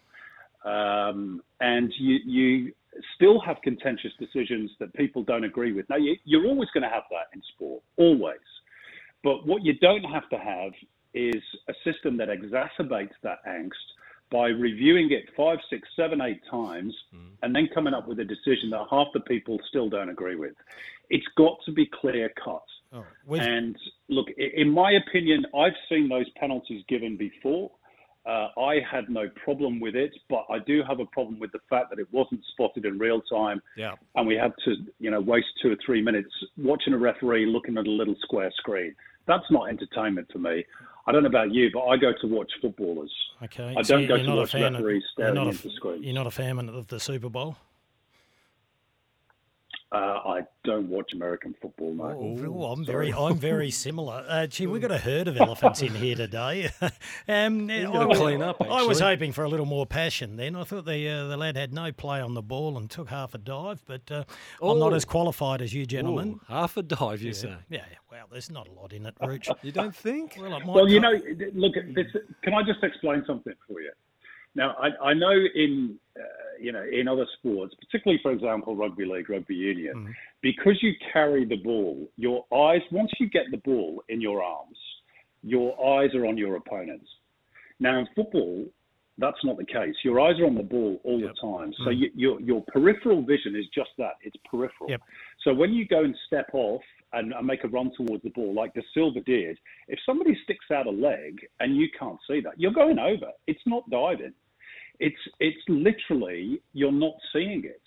um, 0.65 1.43
and 1.61 1.93
you, 1.99 2.19
you 2.25 2.73
still 3.15 3.41
have 3.41 3.57
contentious 3.63 4.13
decisions 4.19 4.71
that 4.81 4.93
people 4.95 5.23
don't 5.23 5.45
agree 5.45 5.73
with. 5.73 5.89
Now, 5.89 5.97
you, 5.97 6.17
you're 6.25 6.47
always 6.47 6.69
going 6.71 6.83
to 6.83 6.89
have 6.89 7.05
that 7.11 7.35
in 7.35 7.43
sport, 7.55 7.83
always. 7.97 8.39
But 9.23 9.47
what 9.47 9.65
you 9.65 9.79
don't 9.79 10.05
have 10.05 10.29
to 10.31 10.39
have 10.39 10.73
is 11.15 11.43
a 11.69 11.75
system 11.85 12.17
that 12.19 12.29
exacerbates 12.29 13.15
that 13.23 13.39
angst 13.47 13.73
by 14.31 14.49
reviewing 14.49 15.11
it 15.11 15.25
five, 15.37 15.59
six, 15.71 15.89
seven, 15.97 16.21
eight 16.21 16.41
times 16.51 16.95
and 17.43 17.55
then 17.55 17.69
coming 17.75 17.95
up 17.95 18.07
with 18.09 18.19
a 18.21 18.25
decision 18.25 18.71
that 18.71 18.85
half 18.91 19.09
the 19.15 19.21
people 19.21 19.59
still 19.69 19.89
don't 19.89 20.09
agree 20.11 20.37
with. 20.37 20.55
It's 21.11 21.27
got 21.37 21.59
to 21.67 21.73
be 21.73 21.87
clear 22.01 22.31
cut. 22.43 22.63
Oh, 22.93 23.05
And 23.35 23.77
look, 24.09 24.27
in 24.37 24.71
my 24.71 24.93
opinion, 24.93 25.45
I've 25.57 25.75
seen 25.89 26.09
those 26.09 26.29
penalties 26.41 26.85
given 26.89 27.17
before. 27.17 27.71
Uh, 28.27 28.49
I 28.61 28.81
had 28.91 29.09
no 29.09 29.29
problem 29.43 29.81
with 29.81 29.97
it, 29.97 30.15
but 30.29 30.45
I 30.51 30.59
do 30.59 30.83
have 30.87 31.01
a 31.01 31.07
problem 31.07 31.39
with 31.41 31.51
the 31.53 31.61
fact 31.71 31.89
that 31.91 31.99
it 31.99 32.09
wasn't 32.13 32.43
spotted 32.53 32.85
in 32.85 32.99
real 32.99 33.23
time, 33.23 33.63
Yeah. 33.77 33.95
and 34.17 34.27
we 34.27 34.35
had 34.37 34.53
to, 34.65 34.75
you 34.99 35.11
know, 35.11 35.21
waste 35.21 35.49
two 35.63 35.73
or 35.73 35.77
three 35.85 36.03
minutes 36.03 36.31
watching 36.59 36.93
a 36.93 36.99
referee 36.99 37.47
looking 37.47 37.79
at 37.79 37.87
a 37.87 37.91
little 37.91 38.17
square 38.21 38.51
screen. 38.57 38.95
That's 39.27 39.51
not 39.51 39.69
entertainment 39.71 40.31
for 40.31 40.39
me. 40.41 40.65
I 41.09 41.13
don't 41.13 41.23
know 41.23 41.29
about 41.29 41.55
you, 41.55 41.71
but 41.73 41.87
I 41.87 41.97
go 41.97 42.13
to 42.21 42.27
watch 42.27 42.53
footballers. 42.61 43.11
Okay. 43.43 43.75
I 43.75 43.81
so 43.81 43.97
don't 43.97 44.07
go 44.09 44.19
to 44.19 44.37
watch 44.37 44.53
referees 44.53 45.03
you're 45.17 45.33
staring 45.33 45.35
not 45.35 45.47
a 45.47 45.51
into 45.51 45.69
f- 45.69 45.75
screens. 45.75 46.05
You're 46.05 46.15
not 46.15 46.27
a 46.27 46.31
fan 46.31 46.59
of 46.69 46.87
the 46.89 47.01
Super 47.01 47.31
Bowl? 47.31 47.57
Uh, 49.91 49.97
I 49.97 50.41
don't 50.65 50.87
watch 50.91 51.15
American 51.15 51.55
football, 51.63 51.95
no. 51.95 52.45
Oh, 52.47 52.65
I'm 52.73 52.85
very, 52.85 53.11
I'm 53.11 53.39
very 53.39 53.71
similar. 53.87 54.23
Uh, 54.29 54.47
gee, 54.47 54.67
we've 54.67 54.83
got 54.83 54.91
a 54.91 54.99
herd 54.99 55.29
of 55.29 55.39
elephants 55.39 55.81
in 55.81 55.95
here 55.95 56.15
today. 56.15 56.69
um, 57.27 57.71
I, 57.71 57.85
gotta 57.85 58.07
was, 58.07 58.19
clean 58.19 58.43
up, 58.43 58.61
I 58.61 58.83
was 58.83 59.01
hoping 59.01 59.33
for 59.33 59.45
a 59.45 59.49
little 59.49 59.65
more 59.65 59.87
passion. 59.87 60.37
Then 60.37 60.57
I 60.57 60.65
thought 60.65 60.85
the 60.85 61.09
uh, 61.09 61.29
the 61.29 61.39
lad 61.39 61.57
had 61.57 61.73
no 61.73 61.91
play 61.91 62.21
on 62.21 62.35
the 62.35 62.43
ball 62.43 62.77
and 62.77 62.91
took 62.91 63.09
half 63.09 63.35
a 63.35 63.39
dive, 63.39 63.83
but 63.87 64.03
uh, 64.11 64.25
I'm 64.61 64.79
not 64.79 64.93
Oh. 64.93 64.97
as 64.97 65.07
qualified 65.07 65.63
as 65.63 65.73
you 65.73 65.87
gentlemen. 65.87 66.33
Ooh, 66.33 66.41
half 66.49 66.77
a 66.77 66.83
dive, 66.83 67.23
you 67.23 67.33
say? 67.33 67.55
Yeah, 67.71 67.85
well, 68.11 68.27
there's 68.31 68.51
not 68.51 68.69
a 68.69 68.73
lot 68.73 68.93
in 68.93 69.07
it, 69.07 69.15
Rooch. 69.23 69.49
You 69.63 69.73
don't 69.73 69.97
think? 69.97 70.37
Well, 70.39 70.55
it 70.55 70.67
might 70.67 70.75
Well, 70.75 70.89
you 70.89 71.01
co- 71.01 71.13
know, 71.13 71.21
look, 71.55 71.75
this, 71.95 72.07
can 72.43 72.53
I 72.53 72.63
just 72.63 72.83
explain 72.85 73.25
something 73.27 73.55
for 73.67 73.81
you? 73.81 73.93
Now, 74.59 74.75
I, 74.83 75.11
I 75.11 75.15
know 75.15 75.31
in 75.55 75.97
uh, 76.19 76.23
you 76.61 76.73
know 76.73 76.85
in 76.93 77.07
other 77.07 77.27
sports, 77.39 77.75
particularly 77.81 78.21
for 78.21 78.33
example 78.33 78.75
rugby 78.75 79.05
league, 79.05 79.31
rugby 79.31 79.55
union, 79.55 80.15
because 80.43 80.77
you 80.83 80.93
carry 81.13 81.45
the 81.45 81.59
ball, 81.59 82.09
your 82.17 82.45
eyes 82.53 82.83
once 82.91 83.13
you 83.21 83.31
get 83.31 83.45
the 83.53 83.59
ball 83.59 84.03
in 84.09 84.21
your 84.21 84.43
arms, 84.43 84.77
your 85.45 85.71
eyes 85.95 86.11
are 86.17 86.27
on 86.27 86.37
your 86.37 86.57
opponents. 86.57 87.07
Now 87.79 88.01
in 88.01 88.09
football, 88.17 88.67
that's 89.19 89.43
not 89.45 89.59
the 89.59 89.65
case. 89.65 89.95
Your 90.03 90.19
eyes 90.21 90.41
are 90.41 90.47
on 90.47 90.57
the 90.57 90.65
ball 90.65 91.01
all 91.05 91.21
the 91.21 91.33
time, 91.41 91.73
so 91.85 91.91
you, 91.91 92.11
your 92.17 92.41
your 92.41 92.65
peripheral 92.75 93.23
vision 93.23 93.55
is 93.55 93.67
just 93.73 93.91
that. 93.99 94.15
It's 94.23 94.37
peripheral. 94.51 94.91
Yep. 94.91 95.03
So 95.45 95.55
when 95.55 95.73
you 95.73 95.87
go 95.87 96.03
and 96.03 96.17
step 96.27 96.51
off 96.53 96.83
and, 97.13 97.33
and 97.33 97.47
make 97.47 97.63
a 97.63 97.69
run 97.69 97.93
towards 97.97 98.25
the 98.25 98.31
ball, 98.31 98.53
like 98.53 98.75
De 98.75 98.83
Silva 98.93 99.21
did, 99.21 99.57
if 99.87 100.01
somebody 100.05 100.37
sticks 100.43 100.67
out 100.73 100.87
a 100.89 100.91
leg 100.91 101.39
and 101.61 101.77
you 101.77 101.87
can't 101.97 102.19
see 102.29 102.41
that, 102.41 102.55
you're 102.59 102.73
going 102.73 102.99
over. 102.99 103.31
It's 103.47 103.61
not 103.65 103.89
diving. 103.89 104.35
It's 105.01 105.17
it's 105.41 105.59
literally 105.69 106.61
you're 106.73 106.93
not 106.93 107.15
seeing 107.33 107.65
it. 107.65 107.81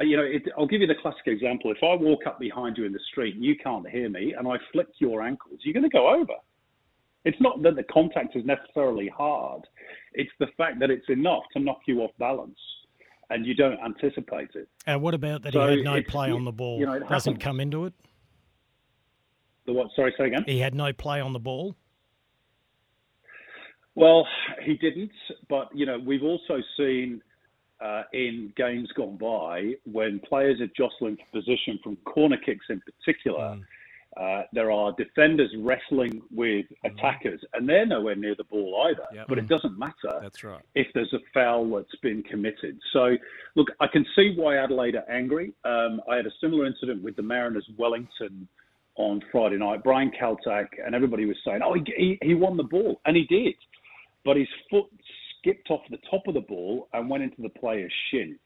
Uh, 0.00 0.04
You 0.04 0.16
know, 0.18 0.22
it, 0.24 0.42
I'll 0.58 0.66
give 0.66 0.80
you 0.80 0.86
the 0.86 0.94
classic 1.00 1.26
example. 1.26 1.70
If 1.70 1.78
I 1.82 1.94
walk 1.94 2.26
up 2.26 2.38
behind 2.38 2.76
you 2.76 2.84
in 2.84 2.92
the 2.92 3.00
street 3.10 3.34
and 3.36 3.44
you 3.44 3.56
can't 3.56 3.88
hear 3.88 4.08
me, 4.08 4.34
and 4.36 4.46
I 4.48 4.56
flick 4.72 4.88
your 4.98 5.22
ankles, 5.22 5.60
you're 5.62 5.74
going 5.74 5.82
to 5.84 5.88
go 5.88 6.08
over. 6.08 6.34
It's 7.24 7.40
not 7.40 7.62
that 7.62 7.76
the 7.76 7.84
contact 7.84 8.34
is 8.36 8.44
necessarily 8.44 9.08
hard. 9.08 9.62
It's 10.14 10.30
the 10.40 10.48
fact 10.56 10.80
that 10.80 10.90
it's 10.90 11.08
enough 11.08 11.44
to 11.52 11.60
knock 11.60 11.80
you 11.86 12.00
off 12.02 12.10
balance, 12.18 12.58
and 13.30 13.46
you 13.46 13.54
don't 13.54 13.78
anticipate 13.80 14.50
it. 14.54 14.68
And 14.86 15.00
what 15.00 15.14
about 15.14 15.42
that 15.42 15.52
So 15.52 15.68
he 15.68 15.76
had 15.76 15.84
no 15.84 16.02
play 16.02 16.30
on 16.32 16.44
the 16.44 16.52
ball? 16.52 16.78
you 16.80 16.86
know, 16.86 16.94
it 16.94 17.08
Doesn't 17.08 17.34
happens. 17.34 17.44
come 17.44 17.60
into 17.60 17.84
it. 17.86 17.94
The 19.66 19.72
what? 19.72 19.88
Sorry, 19.94 20.12
say 20.18 20.26
again. 20.26 20.42
He 20.46 20.58
had 20.58 20.74
no 20.74 20.92
play 20.92 21.20
on 21.20 21.32
the 21.32 21.38
ball. 21.38 21.76
Well, 23.94 24.26
he 24.62 24.74
didn't, 24.74 25.12
but 25.48 25.68
you 25.74 25.86
know 25.86 25.98
we've 25.98 26.22
also 26.22 26.60
seen 26.76 27.22
uh, 27.82 28.04
in 28.12 28.52
games 28.56 28.88
gone 28.96 29.16
by 29.16 29.72
when 29.90 30.20
players 30.20 30.60
are 30.60 30.70
jostling 30.76 31.16
for 31.16 31.40
position 31.40 31.78
from 31.82 31.96
corner 31.96 32.36
kicks 32.36 32.66
in 32.70 32.80
particular. 32.80 33.58
Uh, 34.16 34.42
there 34.52 34.70
are 34.70 34.92
defenders 34.98 35.50
wrestling 35.58 36.20
with 36.30 36.66
attackers, 36.84 37.40
and 37.54 37.66
they're 37.66 37.86
nowhere 37.86 38.14
near 38.14 38.34
the 38.34 38.44
ball 38.44 38.86
either. 38.88 39.06
Yep. 39.14 39.26
But 39.26 39.38
it 39.38 39.48
doesn't 39.48 39.78
matter 39.78 40.20
That's 40.20 40.44
right. 40.44 40.60
if 40.74 40.86
there's 40.92 41.12
a 41.14 41.18
foul 41.32 41.76
that's 41.76 41.96
been 42.02 42.22
committed. 42.22 42.78
So, 42.92 43.16
look, 43.54 43.68
I 43.80 43.86
can 43.86 44.04
see 44.14 44.34
why 44.36 44.58
Adelaide 44.58 44.96
are 44.96 45.10
angry. 45.10 45.54
Um, 45.64 46.02
I 46.10 46.16
had 46.16 46.26
a 46.26 46.32
similar 46.42 46.66
incident 46.66 47.02
with 47.02 47.16
the 47.16 47.22
Mariners 47.22 47.66
Wellington 47.78 48.46
on 48.96 49.22
Friday 49.32 49.56
night. 49.56 49.82
Brian 49.82 50.10
Kaltak 50.10 50.66
and 50.84 50.94
everybody 50.94 51.24
was 51.24 51.36
saying, 51.42 51.60
oh, 51.64 51.72
he, 51.72 51.82
he, 51.96 52.18
he 52.20 52.34
won 52.34 52.58
the 52.58 52.64
ball, 52.64 53.00
and 53.06 53.16
he 53.16 53.24
did. 53.24 53.54
But 54.24 54.36
his 54.36 54.48
foot 54.70 54.86
skipped 55.38 55.70
off 55.70 55.80
the 55.90 55.98
top 56.10 56.26
of 56.26 56.34
the 56.34 56.40
ball 56.40 56.88
and 56.92 57.08
went 57.08 57.22
into 57.22 57.42
the 57.42 57.48
player's 57.48 57.92
shin 58.10 58.38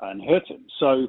and 0.00 0.22
hurt 0.28 0.46
him. 0.48 0.64
So, 0.80 1.08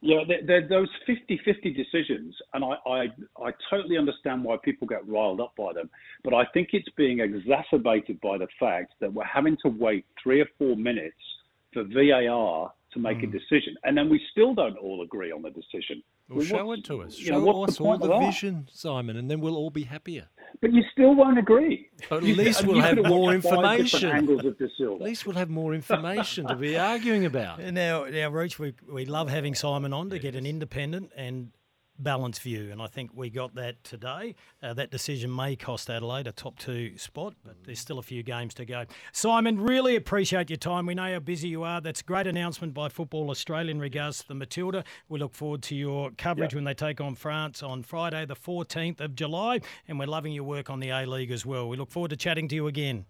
yeah, 0.00 0.20
they're, 0.26 0.46
they're 0.46 0.68
those 0.68 0.88
50-50 1.08 1.76
decisions, 1.76 2.34
and 2.54 2.64
I, 2.64 2.76
I 2.86 3.00
I 3.42 3.50
totally 3.70 3.96
understand 3.96 4.44
why 4.44 4.56
people 4.62 4.86
get 4.86 5.06
riled 5.08 5.40
up 5.40 5.54
by 5.56 5.72
them. 5.72 5.90
But 6.22 6.34
I 6.34 6.44
think 6.52 6.70
it's 6.72 6.88
being 6.96 7.20
exacerbated 7.20 8.20
by 8.20 8.38
the 8.38 8.48
fact 8.60 8.92
that 9.00 9.12
we're 9.12 9.24
having 9.24 9.56
to 9.62 9.68
wait 9.68 10.04
three 10.22 10.40
or 10.40 10.46
four 10.58 10.76
minutes 10.76 11.16
for 11.72 11.84
VAR 11.84 12.72
to 12.92 12.98
make 12.98 13.22
a 13.22 13.26
mm. 13.26 13.32
decision, 13.32 13.76
and 13.84 13.96
then 13.96 14.08
we 14.08 14.20
still 14.32 14.54
don't 14.54 14.76
all 14.78 15.02
agree 15.02 15.32
on 15.32 15.42
the 15.42 15.50
decision. 15.50 16.02
Well, 16.28 16.38
Well, 16.38 16.46
show 16.46 16.66
what's- 16.66 16.80
it 16.80 16.84
to 16.86 17.02
us. 17.02 17.18
you 17.20 17.30
know, 17.32 17.44
Show 17.44 17.64
us 17.64 17.76
the 17.78 17.84
all 17.84 17.98
the 17.98 18.04
of 18.12 18.20
that? 18.20 18.26
vision, 18.26 18.68
Simon, 18.72 19.16
and 19.16 19.30
then 19.30 19.40
we'll 19.40 19.56
all 19.56 19.70
be 19.70 19.84
happier. 19.84 20.28
But 20.60 20.72
you 20.72 20.82
still 20.90 21.14
won't 21.14 21.38
agree. 21.38 21.88
But 22.08 22.18
at 22.24 22.36
least 22.36 22.66
we'll 22.66 22.80
have 22.80 22.96
more 22.96 23.20
watched 23.34 23.42
five 23.44 23.78
different 23.78 24.04
information. 24.04 24.10
Angles 24.10 24.44
of 24.44 24.58
De 24.58 24.68
Silva. 24.76 24.94
At 24.96 25.02
least 25.02 25.26
we'll 25.26 25.36
have 25.36 25.50
more 25.50 25.74
information 25.74 26.46
to 26.48 26.56
be 26.56 26.76
arguing 26.92 27.24
about. 27.26 27.60
Now, 27.60 28.04
now, 28.06 28.28
Roach, 28.30 28.58
we 28.58 28.74
we 28.90 29.04
love 29.04 29.28
having 29.28 29.54
Simon 29.54 29.92
on 29.92 30.10
to 30.10 30.18
get 30.18 30.34
an 30.34 30.46
independent 30.46 31.12
and 31.16 31.50
balanced 31.98 32.42
view, 32.42 32.70
and 32.70 32.80
I 32.82 32.86
think 32.86 33.10
we 33.14 33.30
got 33.30 33.54
that 33.54 33.82
today. 33.84 34.34
Uh, 34.62 34.74
that 34.74 34.90
decision 34.90 35.34
may 35.34 35.56
cost 35.56 35.88
Adelaide 35.90 36.26
a 36.26 36.32
top 36.32 36.58
two 36.58 36.96
spot, 36.98 37.34
but 37.44 37.56
there's 37.64 37.80
still 37.80 37.98
a 37.98 38.02
few 38.02 38.22
games 38.22 38.54
to 38.54 38.64
go. 38.64 38.84
Simon, 39.12 39.60
really 39.60 39.96
appreciate 39.96 40.50
your 40.50 40.56
time. 40.58 40.86
We 40.86 40.94
know 40.94 41.12
how 41.12 41.18
busy 41.20 41.48
you 41.48 41.62
are. 41.62 41.80
That's 41.80 42.00
a 42.00 42.04
great 42.04 42.26
announcement 42.26 42.74
by 42.74 42.88
Football 42.88 43.30
Australia 43.30 43.70
in 43.70 43.80
regards 43.80 44.18
to 44.20 44.28
the 44.28 44.34
Matilda. 44.34 44.84
We 45.08 45.18
look 45.18 45.34
forward 45.34 45.62
to 45.64 45.74
your 45.74 46.10
coverage 46.12 46.54
when 46.54 46.64
they 46.64 46.74
take 46.74 47.00
on 47.00 47.14
France 47.14 47.62
on 47.62 47.82
Friday, 47.82 48.24
the 48.26 48.36
14th 48.36 49.00
of 49.00 49.14
July, 49.14 49.60
and 49.88 49.98
we're 49.98 50.06
loving 50.06 50.32
your 50.32 50.44
work 50.44 50.70
on 50.70 50.80
the 50.80 50.90
A 50.90 51.06
League 51.06 51.30
as 51.30 51.46
well. 51.46 51.68
We 51.68 51.76
look 51.76 51.90
forward 51.90 52.10
to 52.10 52.16
chatting 52.16 52.48
to 52.48 52.54
you 52.54 52.66
again. 52.66 53.06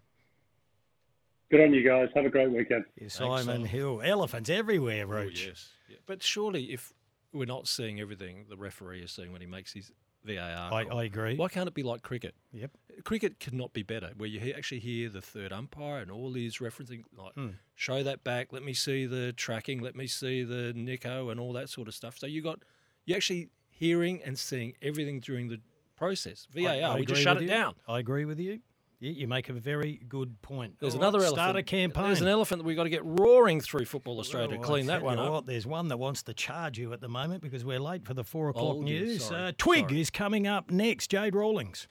Good 1.51 1.61
on 1.61 1.73
you 1.73 1.89
guys. 1.89 2.09
Have 2.17 2.25
a 2.25 2.29
great 2.29 2.51
weekend. 2.51 2.85
Simon 3.07 3.45
Simon. 3.45 3.65
Hill, 3.65 4.03
elephants 4.05 4.51
everywhere, 4.51 5.05
Oh, 5.05 5.11
Roach. 5.11 5.47
yes. 5.47 5.69
Yeah. 5.89 5.97
But 6.05 6.23
surely, 6.23 6.73
if 6.73 6.93
we're 7.37 7.45
not 7.47 7.69
seeing 7.69 8.01
everything 8.01 8.47
the 8.49 8.57
referee 8.57 9.03
is 9.03 9.13
seeing 9.13 9.33
when 9.33 9.41
he 9.41 9.47
makes 9.47 9.73
his 9.73 9.93
VAR, 10.25 10.73
I, 10.73 10.83
I 10.91 11.05
agree. 11.05 11.37
why 11.37 11.47
can't 11.49 11.69
it 11.69 11.75
be 11.75 11.85
like 11.85 12.03
cricket? 12.03 12.35
Yep. 12.53 12.73
Cricket 13.05 13.39
cannot 13.39 13.73
be 13.73 13.85
better, 13.85 14.11
where 14.17 14.29
you 14.29 14.41
he- 14.41 14.53
actually 14.53 14.81
hear 14.81 15.09
the 15.09 15.21
third 15.21 15.53
umpire 15.53 15.99
and 15.99 16.11
all 16.11 16.33
these 16.33 16.59
referencing, 16.59 17.05
like, 17.17 17.35
Hmm. 17.35 17.51
show 17.77 18.03
that 18.03 18.25
back, 18.25 18.53
let 18.53 18.65
me 18.65 18.73
see 18.73 19.07
the 19.07 19.33
tracking, 19.35 19.81
let 19.81 19.95
me 19.95 20.09
see 20.09 20.43
the 20.43 20.73
Snicko 20.75 21.31
and 21.31 21.39
all 21.39 21.53
that 21.53 21.69
sort 21.69 21.87
of 21.87 21.95
stuff. 21.95 22.19
So 22.19 22.27
you 22.27 22.43
got, 22.43 22.59
you 23.05 23.15
actually 23.15 23.51
hearing 23.71 24.21
and 24.25 24.37
seeing 24.37 24.75
everything 24.83 25.21
during 25.21 25.47
the 25.49 25.61
process. 25.97 26.49
VAR, 26.53 26.71
I 26.73 26.97
we 26.99 27.07
just 27.07 27.23
shut 27.23 27.37
it 27.37 27.43
you. 27.45 27.49
down. 27.49 27.75
I 27.87 28.01
agree 28.01 28.25
with 28.25 28.41
you. 28.41 28.61
You, 28.99 29.11
you 29.13 29.29
make 29.29 29.49
a 29.49 29.53
very 29.53 30.01
good 30.09 30.41
point. 30.41 30.75
There's 30.81 30.95
All 30.95 31.01
another 31.01 31.19
right, 31.19 31.27
elephant. 31.27 31.43
Start 31.45 31.57
a 31.57 31.63
campaign. 31.63 32.05
There's 32.05 32.23
an 32.23 32.29
elephant 32.29 32.61
that 32.63 32.67
we've 32.67 32.77
got 32.77 32.85
to 32.85 32.91
get 32.91 33.03
roaring 33.05 33.61
through 33.61 33.85
Football 33.85 34.19
Australia 34.21 34.49
Well, 34.49 34.59
to 34.61 34.65
clean 34.65 34.87
that 34.87 35.03
one 35.03 35.19
you 35.19 35.25
up. 35.25 35.33
what, 35.33 35.47
there's 35.47 35.67
one 35.67 35.89
that 35.89 35.99
wants 35.99 36.23
to 36.25 36.35
charge 36.35 36.79
you 36.79 36.93
at 36.95 37.01
the 37.03 37.09
moment 37.09 37.43
because 37.43 37.65
we're 37.65 37.79
late 37.81 38.05
for 38.07 38.15
the 38.15 38.25
four 38.25 38.49
o'clock 38.49 38.77
Oh, 38.79 38.83
news. 38.83 39.31
Uh, 39.31 39.53
Twig 39.59 39.89
sorry. 39.91 40.01
is 40.01 40.11
coming 40.11 40.47
up 40.47 40.71
next. 40.71 41.11
Jade 41.11 41.35
Rawlings. 41.35 41.89